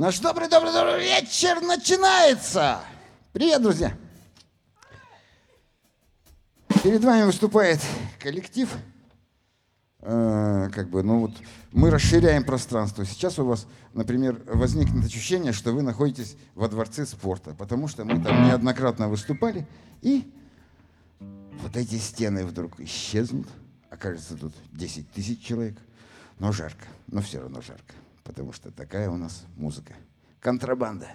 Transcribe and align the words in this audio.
Наш 0.00 0.18
добрый-добрый-добрый 0.20 1.02
вечер 1.02 1.60
начинается! 1.60 2.80
Привет, 3.34 3.60
друзья! 3.60 3.94
Перед 6.82 7.04
вами 7.04 7.24
выступает 7.24 7.80
коллектив. 8.18 8.74
Э, 9.98 10.70
как 10.72 10.88
бы, 10.88 11.02
ну 11.02 11.20
вот, 11.20 11.32
мы 11.72 11.90
расширяем 11.90 12.44
пространство. 12.44 13.04
Сейчас 13.04 13.38
у 13.38 13.44
вас, 13.44 13.66
например, 13.92 14.42
возникнет 14.46 15.04
ощущение, 15.04 15.52
что 15.52 15.72
вы 15.72 15.82
находитесь 15.82 16.34
во 16.54 16.68
дворце 16.68 17.04
спорта, 17.04 17.52
потому 17.52 17.86
что 17.86 18.06
мы 18.06 18.24
там 18.24 18.46
неоднократно 18.46 19.10
выступали, 19.10 19.68
и 20.00 20.32
вот 21.18 21.76
эти 21.76 21.96
стены 21.96 22.46
вдруг 22.46 22.80
исчезнут. 22.80 23.48
Окажется 23.90 24.34
тут 24.38 24.54
10 24.72 25.12
тысяч 25.12 25.44
человек. 25.44 25.76
Но 26.38 26.52
жарко, 26.52 26.86
но 27.06 27.20
все 27.20 27.40
равно 27.40 27.60
жарко, 27.60 27.92
потому 28.30 28.52
что 28.52 28.70
такая 28.70 29.10
у 29.10 29.16
нас 29.16 29.44
музыка. 29.56 29.92
Контрабанда. 30.38 31.08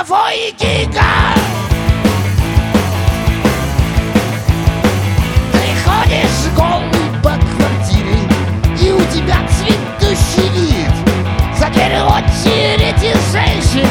Половой 0.00 0.54
гигант 0.58 1.40
Ты 5.52 5.58
ходишь 5.84 6.54
голый 6.56 7.20
по 7.22 7.30
квартире 7.30 8.16
И 8.80 8.92
у 8.92 9.00
тебя 9.12 9.36
цветущий 9.48 10.48
вид. 10.54 10.90
За 11.58 11.68
дверью 11.68 12.06
очередь 12.06 13.02
из 13.02 13.32
женщин 13.32 13.88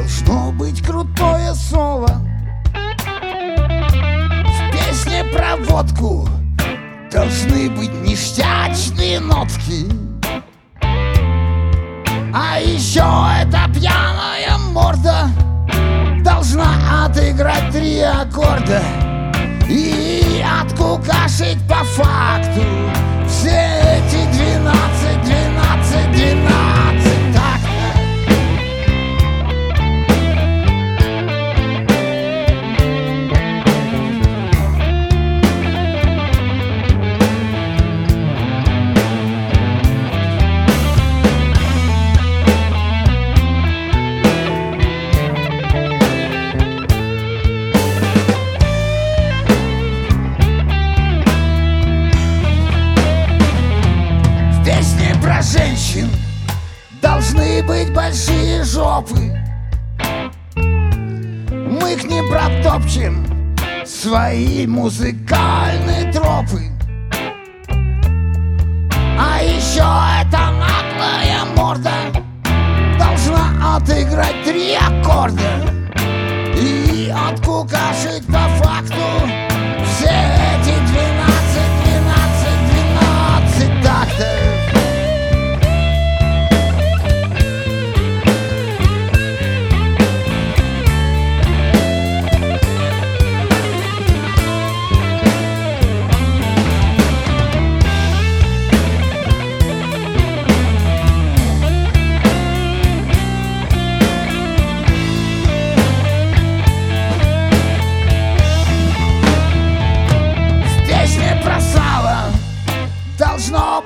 Должно 0.00 0.50
быть 0.52 0.82
крутое 0.82 1.52
соло 1.52 2.08
В 4.08 4.72
песне 4.72 5.24
про 5.24 5.56
водку 5.56 6.26
Должны 7.12 7.68
быть 7.68 7.92
ништячные 8.00 9.20
нотки. 9.20 9.92
А 12.32 12.58
еще 12.60 13.04
эта 13.42 13.70
пьяная 13.74 14.56
морда 14.72 15.28
Должна 16.24 17.04
отыграть 17.04 17.70
три 17.70 18.00
аккорда 18.00 18.82
И 19.68 20.42
откукашить 20.62 21.60
по 21.68 21.84
факту 21.84 22.89
протопчем 62.90 63.26
Свои 63.84 64.66
музыкальные 64.66 66.12
тропы. 66.12 66.70
А 69.18 69.42
еще 69.42 69.84
эта 70.20 70.50
наглая 70.52 71.44
морда 71.56 71.90
Должна 72.98 73.76
отыграть 73.76 74.42
три 74.44 74.74
аккорда. 74.74 75.64
И 76.56 77.12
откукашить 77.30 78.26
по 78.26 78.48
факту 78.62 79.02
Все 79.86 80.49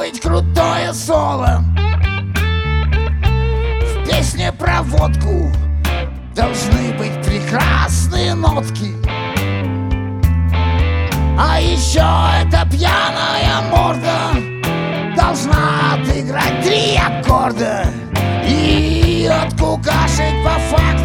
быть 0.00 0.18
крутое 0.18 0.94
соло. 0.94 1.62
В 3.82 4.08
песне 4.08 4.50
про 4.50 4.82
водку 4.82 5.52
Должны 6.34 6.94
быть 6.96 7.22
прекрасные 7.22 8.34
нотки. 8.34 8.94
А 11.38 11.60
еще 11.60 12.00
эта 12.42 12.66
пьяная 12.70 13.60
морда 13.70 14.30
Должна 15.14 15.92
отыграть 15.92 16.62
три 16.62 16.96
аккорда 16.96 17.84
И 18.46 19.30
откукашить 19.30 20.42
по 20.42 20.58
факту 20.74 20.99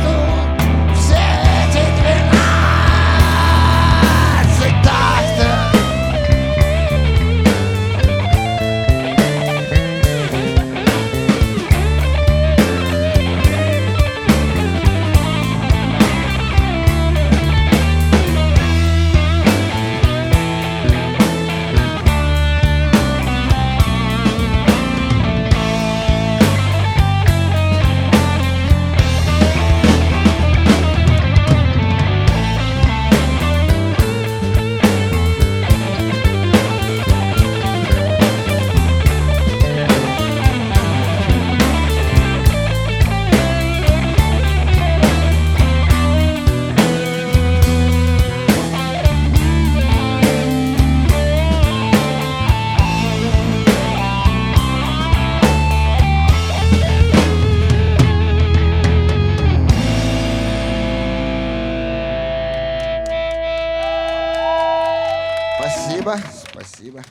Спасибо, 65.66 66.20
спасибо. 66.52 67.02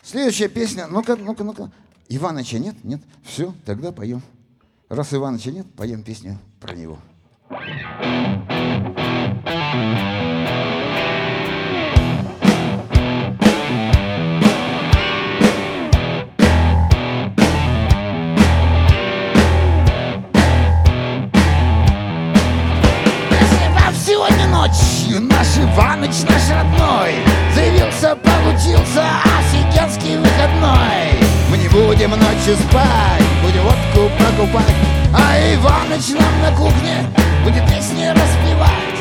Следующая 0.00 0.48
песня. 0.48 0.86
Ну-ка, 0.86 1.16
ну-ка, 1.16 1.42
ну-ка. 1.42 1.72
Иваныча 2.08 2.60
нет? 2.60 2.76
Нет? 2.84 3.00
Все, 3.24 3.52
тогда 3.64 3.90
поем. 3.90 4.22
Раз 4.88 5.12
Иваныча 5.12 5.50
нет, 5.50 5.66
поем 5.74 6.04
песню 6.04 6.38
про 6.60 6.74
него. 6.74 6.98
Сегодня 24.06 24.48
ночью 24.48 25.20
наш 25.20 25.58
Иваныч, 25.58 26.22
наш 26.28 26.50
родной 26.50 27.49
Заявился, 28.00 28.16
получился 28.16 29.04
офигенский 29.38 30.16
выходной. 30.16 31.20
Мы 31.50 31.58
не 31.58 31.68
будем 31.68 32.10
ночью 32.10 32.56
спать, 32.56 33.22
будем 33.42 33.62
водку 33.62 34.10
покупать. 34.18 34.74
А 35.12 35.36
Иваныч 35.54 36.08
нам 36.18 36.40
на 36.40 36.56
кухне 36.56 37.04
будет 37.44 37.66
песни 37.68 38.06
распевать 38.06 38.99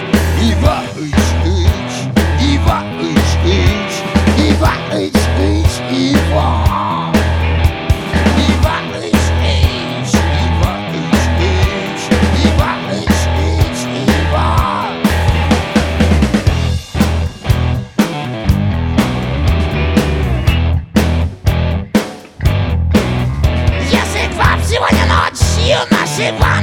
ночью 26.19 26.58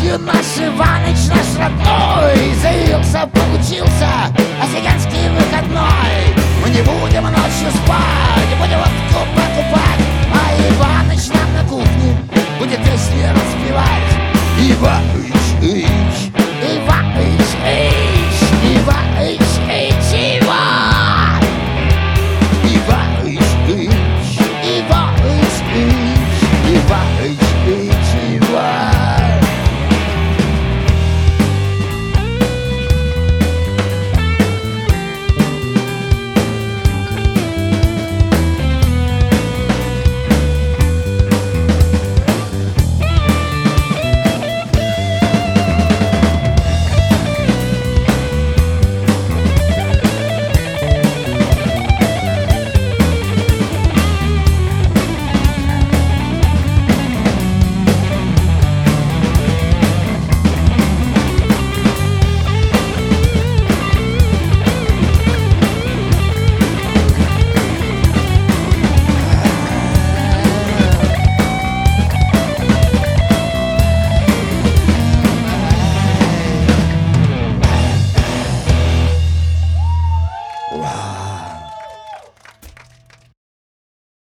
ночью 0.00 0.18
наш 0.20 0.56
Иваныч 0.56 1.28
наш 1.28 1.58
родной 1.58 2.54
Заявился, 2.62 3.28
получился 3.32 4.08
офигенский 4.62 5.28
выходной. 5.30 6.34
Мы 6.62 6.70
не 6.70 6.82
будем 6.82 7.24
ночью 7.24 7.70
спать, 7.84 8.48
не 8.48 8.56
будем 8.56 8.78
водку 8.78 9.26
покупать. 9.34 10.00
А 10.32 10.52
Иваныч 10.68 11.28
нам 11.28 11.52
на 11.54 11.68
кухне 11.68 12.16
будет 12.58 12.78
песни 12.78 13.24
распевать 13.30 14.10
Иваныч, 14.58 15.34
Иваныч, 15.60 16.32
Иваныч 16.62 17.89